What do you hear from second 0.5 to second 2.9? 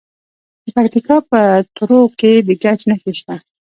د پکتیکا په تروو کې د ګچ